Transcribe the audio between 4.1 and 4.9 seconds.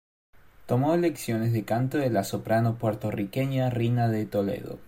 Toledo.